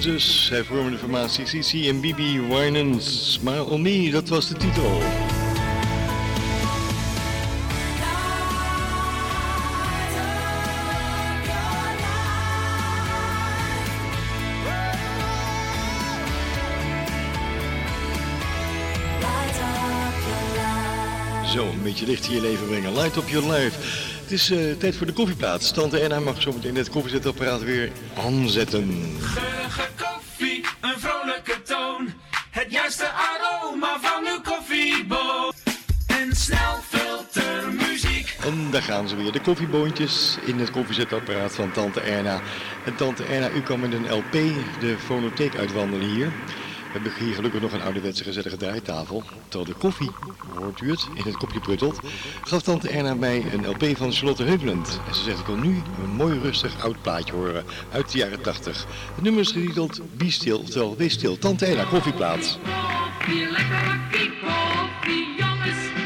Zus, 0.00 0.46
zij 0.46 0.64
vormen 0.64 0.92
de 0.92 0.98
formatie 0.98 1.44
CC 1.44 1.86
en 1.86 2.00
BB 2.00 2.18
Winans. 2.48 3.32
Smile 3.32 3.64
on 3.64 3.82
Me, 3.82 4.10
dat 4.10 4.28
was 4.28 4.48
de 4.48 4.56
titel. 4.56 5.02
Zo, 21.52 21.66
een 21.66 21.82
beetje 21.82 22.06
licht 22.06 22.26
in 22.26 22.34
je 22.34 22.40
leven 22.40 22.66
brengen. 22.66 22.92
Light 22.92 23.16
up 23.16 23.28
your 23.28 23.52
life. 23.52 23.78
Het 24.22 24.32
is 24.32 24.50
eh, 24.50 24.58
tijd 24.78 24.96
voor 24.96 25.06
de 25.06 25.12
koffieplaats. 25.12 25.70
Tante 25.72 25.98
Enna 25.98 26.20
mag 26.20 26.42
zo 26.42 26.52
meteen 26.52 26.76
het 26.76 26.90
koffiezetapparaat 26.90 27.62
weer 27.62 27.92
aanzetten. 28.16 28.88
Ze 38.92 39.16
weer, 39.16 39.32
de 39.32 39.40
koffieboontjes 39.40 40.38
in 40.44 40.58
het 40.58 40.70
koffiezetapparaat 40.70 41.54
van 41.54 41.72
Tante 41.72 42.00
Erna. 42.00 42.40
En 42.84 42.96
Tante 42.96 43.24
Erna, 43.24 43.50
u 43.50 43.60
kan 43.60 43.80
met 43.80 43.92
een 43.92 44.12
LP 44.14 44.32
de 44.80 44.96
fonotheek 44.98 45.56
uitwandelen 45.56 46.08
hier. 46.08 46.26
We 46.26 46.98
hebben 46.98 47.12
hier 47.24 47.34
gelukkig 47.34 47.60
nog 47.60 47.72
een 47.72 47.82
ouderwetse 47.82 48.24
gezellige 48.24 48.56
draaitafel. 48.56 49.22
Terwijl 49.48 49.72
de 49.72 49.78
koffie, 49.78 50.10
hoort 50.58 50.80
u 50.80 50.90
het, 50.90 51.06
in 51.14 51.22
het 51.24 51.36
kopje 51.36 51.60
pruttelt, 51.60 52.00
gaf 52.42 52.62
Tante 52.62 52.88
Erna 52.88 53.14
mij 53.14 53.44
een 53.52 53.68
LP 53.68 53.96
van 53.96 54.12
Charlotte 54.12 54.42
Heuvelend. 54.42 55.00
En 55.08 55.14
ze 55.14 55.22
zegt, 55.22 55.38
ik 55.38 55.46
wil 55.46 55.56
nu 55.56 55.82
een 56.02 56.10
mooi 56.10 56.38
rustig 56.38 56.84
oud 56.84 57.02
plaatje 57.02 57.32
horen 57.32 57.64
uit 57.92 58.12
de 58.12 58.18
jaren 58.18 58.42
80. 58.42 58.86
Het 59.14 59.24
nummer 59.24 59.42
is 59.42 59.50
getiteld 59.50 60.00
Be 60.16 60.30
Stil, 60.30 60.58
oftewel 60.58 60.96
Wees 60.96 61.12
Stil. 61.12 61.38
Tante 61.38 61.66
Erna, 61.66 61.84
koffieplaats. 61.84 62.58
Koffie, 63.18 63.50
lekker 63.50 64.00
koffie, 64.40 65.34
jongens, 65.38 66.01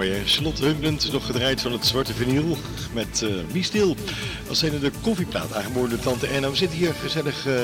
Mooi 0.00 0.12
hè, 0.12 0.22
Charlotte 0.26 0.64
Hunkland 0.64 1.04
is 1.04 1.10
nog 1.10 1.26
gedraaid 1.26 1.60
van 1.60 1.72
het 1.72 1.86
zwarte 1.86 2.14
vinyl 2.14 2.56
met 2.92 3.20
uh, 3.24 3.34
Wie 3.52 3.62
Stil. 3.62 3.96
Als 4.48 4.58
zijn 4.58 4.80
de 4.80 4.90
koffieplaat 5.00 5.54
aangeboden 5.54 5.90
door 5.90 5.98
Tante 5.98 6.26
Erna. 6.26 6.50
We 6.50 6.56
zitten 6.56 6.78
hier 6.78 6.94
gezellig 6.94 7.46
uh, 7.46 7.54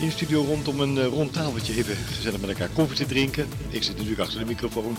in 0.00 0.06
de 0.06 0.10
studio 0.10 0.42
rondom 0.42 0.80
een 0.80 0.96
uh, 0.96 1.04
rond 1.04 1.32
tafeltje 1.32 1.76
even 1.76 1.96
gezellig 1.96 2.40
met 2.40 2.50
elkaar 2.50 2.68
koffie 2.68 2.96
te 2.96 3.06
drinken. 3.06 3.46
Ik 3.68 3.82
zit 3.82 3.92
natuurlijk 3.92 4.20
achter 4.20 4.38
de 4.38 4.44
microfoon 4.44 4.96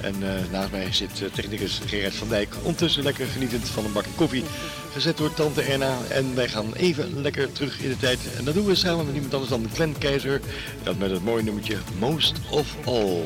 en 0.00 0.14
naast 0.50 0.70
mij 0.70 0.92
zit 0.92 1.22
technicus 1.32 1.80
Gerard 1.86 2.14
van 2.14 2.28
Dijk. 2.28 2.54
Ondertussen 2.62 3.02
lekker 3.02 3.26
genietend 3.26 3.68
van 3.68 3.84
een 3.84 3.92
bakje 3.92 4.10
koffie, 4.14 4.44
gezet 4.92 5.16
door 5.16 5.34
Tante 5.34 5.62
Erna. 5.62 5.98
En 6.08 6.34
wij 6.34 6.48
gaan 6.48 6.74
even 6.74 7.20
lekker 7.22 7.52
terug 7.52 7.80
in 7.80 7.88
de 7.88 7.96
tijd. 7.96 8.18
En 8.36 8.44
dat 8.44 8.54
doen 8.54 8.66
we 8.66 8.74
samen 8.74 9.06
met 9.06 9.14
iemand 9.14 9.32
anders 9.34 9.50
dan 9.50 9.70
Glenn 9.74 9.98
Keizer. 9.98 10.40
Dat 10.82 10.98
met 10.98 11.10
het 11.10 11.24
mooie 11.24 11.42
nummertje 11.42 11.76
Most 11.98 12.32
of 12.50 12.76
All. 12.84 13.24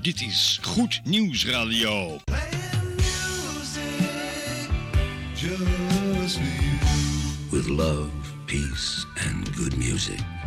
Dit 0.00 0.20
is 0.20 0.58
Goed 0.62 1.00
Nieuws 1.04 1.46
Radio. 1.46 2.20
With 7.50 7.68
love, 7.68 8.10
peace 8.46 9.06
and 9.26 9.54
good 9.56 9.76
music. 9.76 10.37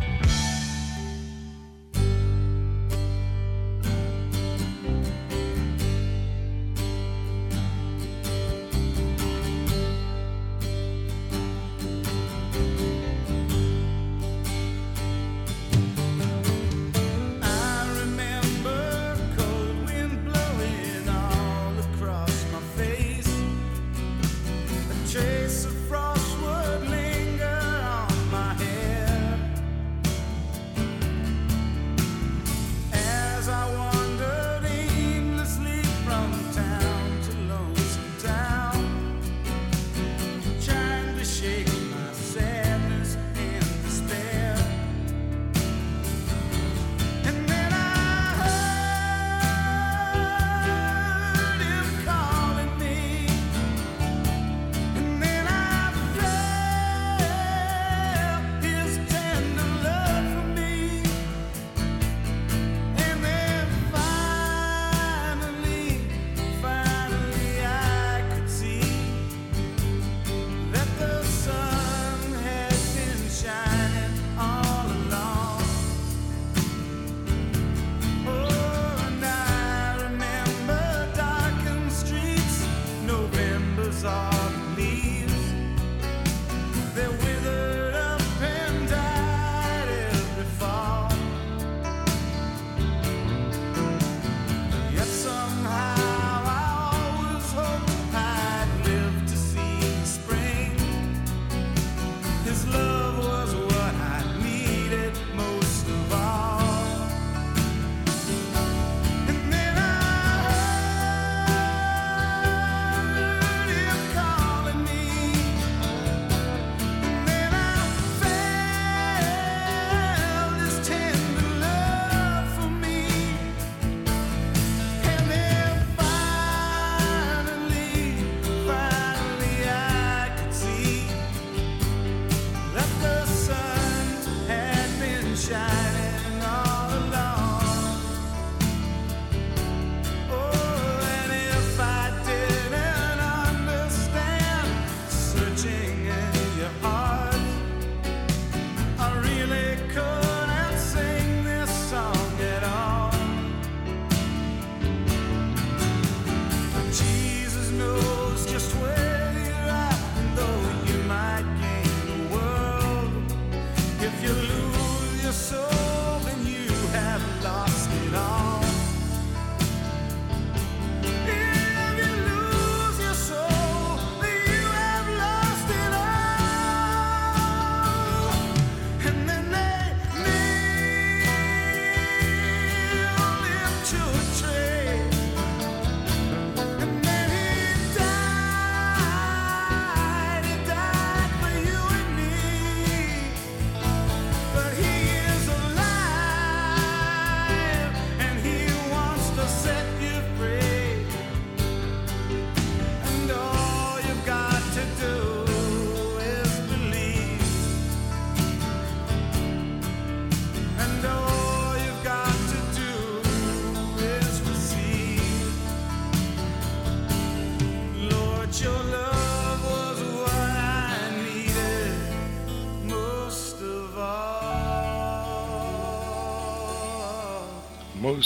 Most 165.32 165.71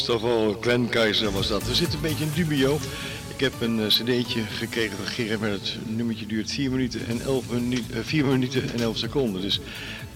all, 0.09 0.57
Glenn 0.61 0.89
Keizer 0.89 1.33
was 1.33 1.49
dat. 1.49 1.67
We 1.67 1.75
zitten 1.75 1.97
een 1.97 2.03
beetje 2.03 2.25
in 2.25 2.31
dubio. 2.35 2.79
Ik 3.35 3.41
heb 3.41 3.53
een 3.61 3.79
uh, 3.79 3.87
cd'tje 3.87 4.43
gekregen 4.43 4.97
van 4.97 5.07
Gerard, 5.07 5.41
maar 5.41 5.51
het 5.51 5.77
nummertje 5.87 6.27
duurt 6.27 6.51
4 6.51 6.71
minuten 6.71 7.07
en 7.07 7.21
11 7.21 7.45
minuten, 7.51 7.97
uh, 7.97 8.01
4 8.03 8.25
minuten 8.25 8.73
en 8.73 8.81
11 8.81 8.97
seconden. 8.97 9.43
Dus 9.43 9.61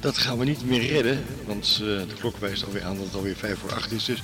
dat 0.01 0.19
gaan 0.19 0.39
we 0.39 0.45
niet 0.45 0.65
meer 0.65 0.87
redden, 0.87 1.25
want 1.47 1.81
uh, 1.83 1.87
de 1.87 2.15
klok 2.19 2.37
wijst 2.37 2.65
alweer 2.65 2.85
aan 2.85 2.97
dat 2.97 3.05
het 3.05 3.15
alweer 3.15 3.37
5 3.37 3.59
voor 3.59 3.73
8 3.73 3.93
is. 3.93 4.05
Dus 4.05 4.23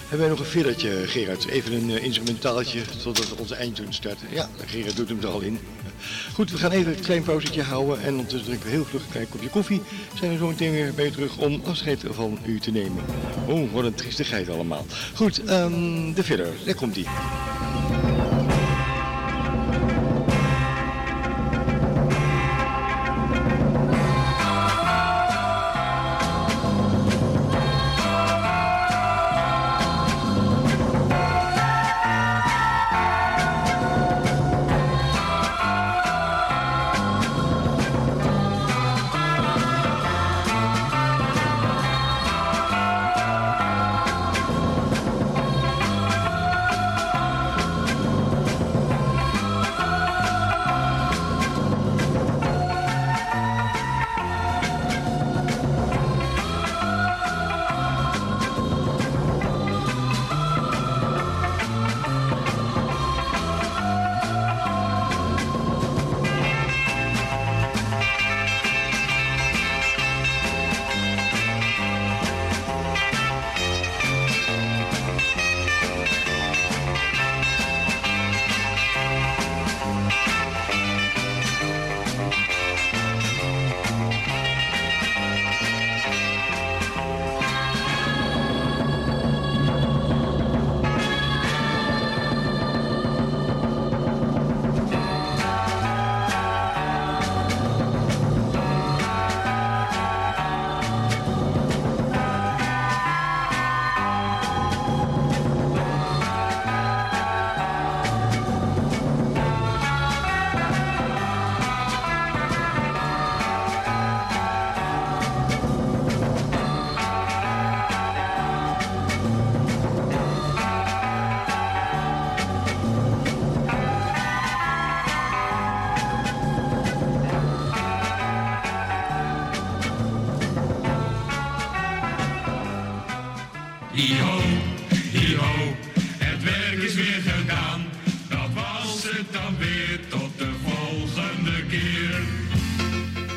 hebben 0.00 0.18
wij 0.18 0.28
nog 0.28 0.38
een 0.38 0.44
fillertje, 0.44 0.90
Gerard. 1.06 1.46
Even 1.46 1.72
een 1.72 1.90
uh, 1.90 2.02
instrumentaaltje 2.02 2.80
totdat 3.02 3.34
onze 3.34 3.54
eindtoon 3.54 3.92
start. 3.92 4.18
Ja, 4.30 4.48
Gerard 4.66 4.96
doet 4.96 5.08
hem 5.08 5.20
er 5.20 5.28
al 5.28 5.40
in. 5.40 5.58
Goed, 6.38 6.50
we 6.50 6.58
gaan 6.58 6.70
even 6.70 6.92
een 6.92 7.00
klein 7.00 7.22
pauzetje 7.22 7.62
houden 7.62 8.02
en 8.02 8.10
ondertussen 8.10 8.44
drinken 8.44 8.66
we 8.66 8.74
heel 8.74 8.84
vlug 8.84 9.02
een 9.02 9.10
klein 9.10 9.28
kopje 9.28 9.48
koffie. 9.48 9.82
Zijn 10.18 10.30
we 10.30 10.36
zo 10.36 10.46
meteen 10.46 10.72
weer 10.72 10.94
bij 10.94 11.10
terug 11.10 11.36
om 11.36 11.60
afscheid 11.64 12.04
van 12.10 12.38
u 12.46 12.58
te 12.60 12.70
nemen. 12.70 13.04
Oh, 13.46 13.72
wat 13.72 13.84
een 13.84 13.94
triestigheid 13.94 14.48
allemaal. 14.48 14.84
Goed, 15.14 15.50
um, 15.50 16.14
de 16.14 16.24
filler, 16.24 16.52
daar 16.64 16.74
komt 16.74 16.96
ie. 16.96 17.06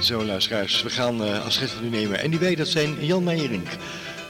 Zo 0.01 0.25
luisteraars, 0.25 0.83
we 0.83 0.89
gaan 0.89 1.23
uh, 1.23 1.45
afscheid 1.45 1.69
van 1.69 1.85
u 1.85 1.89
nemen. 1.89 2.19
En 2.19 2.29
die 2.29 2.39
wij, 2.39 2.55
dat 2.55 2.67
zijn 2.67 3.05
Jan 3.05 3.23
Meijerink, 3.23 3.67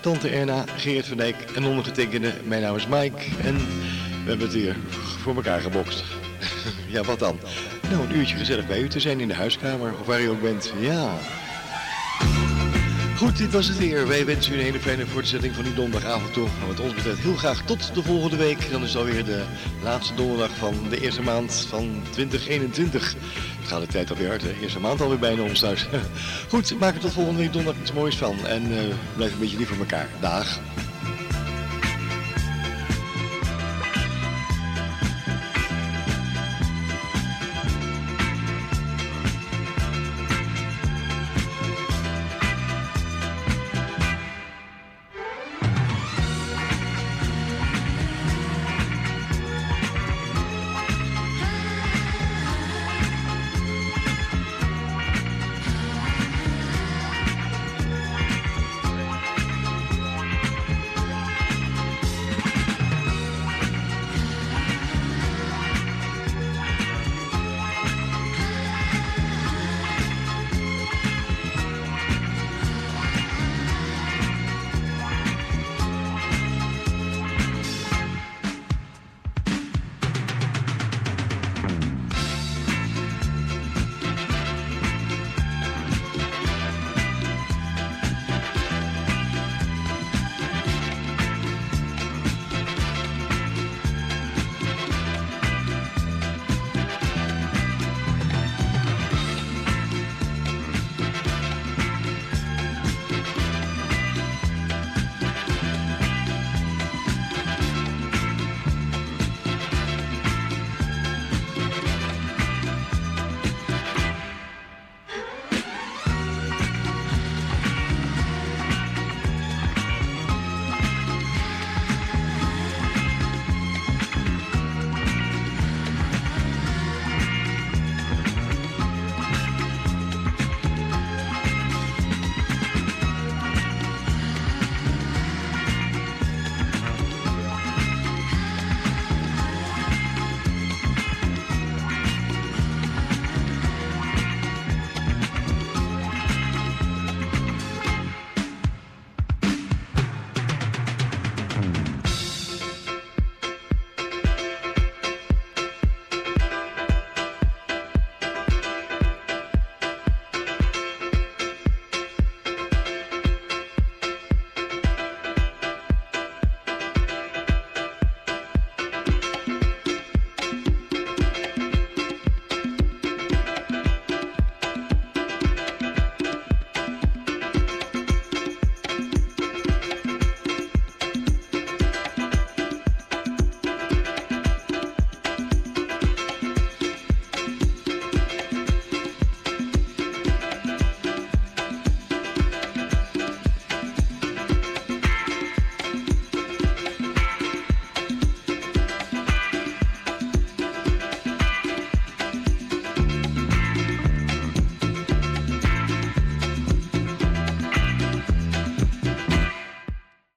Tante 0.01 0.29
Erna, 0.29 0.65
Gerrit 0.75 1.05
van 1.05 1.17
Dijk 1.17 1.35
en 1.55 1.65
ondergetekende. 1.65 2.33
Mijn 2.43 2.61
naam 2.61 2.75
is 2.75 2.87
Mike 2.87 3.23
en 3.43 3.55
we 4.23 4.29
hebben 4.29 4.47
het 4.47 4.55
hier 4.55 4.75
voor 5.21 5.35
elkaar 5.35 5.61
gebokst. 5.61 6.03
ja, 6.93 7.03
wat 7.03 7.19
dan? 7.19 7.39
Nou, 7.89 8.03
een 8.03 8.15
uurtje 8.15 8.35
gezellig 8.35 8.67
bij 8.67 8.81
u 8.81 8.87
te 8.87 8.99
zijn 8.99 9.19
in 9.19 9.27
de 9.27 9.33
huiskamer 9.33 9.93
of 9.99 10.05
waar 10.05 10.21
u 10.21 10.29
ook 10.29 10.41
bent. 10.41 10.73
Ja. 10.79 11.17
Goed, 13.21 13.37
dit 13.37 13.51
was 13.51 13.67
het 13.67 13.77
weer. 13.77 14.07
Wij 14.07 14.25
wensen 14.25 14.53
u 14.53 14.55
een 14.55 14.63
hele 14.63 14.79
fijne 14.79 15.05
voortzetting 15.05 15.55
van 15.55 15.63
die 15.63 15.73
donderdagavond 15.73 16.33
toe. 16.33 16.47
Wat 16.67 16.79
ons 16.79 16.93
betreft 16.93 17.19
heel 17.19 17.35
graag 17.35 17.65
tot 17.65 17.93
de 17.93 18.03
volgende 18.03 18.35
week. 18.35 18.71
Dan 18.71 18.83
is 18.83 18.97
alweer 18.97 19.25
de 19.25 19.43
laatste 19.83 20.13
donderdag 20.13 20.55
van 20.57 20.75
de 20.89 21.01
eerste 21.01 21.21
maand 21.21 21.65
van 21.69 22.01
2021. 22.09 23.15
Het 23.59 23.79
de 23.79 23.87
tijd 23.87 24.09
alweer 24.09 24.27
hard, 24.27 24.41
hè? 24.41 24.53
Eerste 24.61 24.79
maand 24.79 25.01
alweer 25.01 25.19
bijna 25.19 25.41
ons 25.41 25.59
thuis. 25.59 25.87
Goed, 26.49 26.79
maak 26.79 26.93
er 26.95 26.99
tot 26.99 27.13
volgende 27.13 27.39
week 27.39 27.53
donderdag 27.53 27.81
iets 27.81 27.93
moois 27.93 28.17
van. 28.17 28.45
En 28.45 28.71
uh, 28.71 28.79
blijf 29.15 29.33
een 29.33 29.39
beetje 29.39 29.57
lief 29.57 29.67
voor 29.67 29.77
elkaar. 29.77 30.09
Dag. 30.19 30.59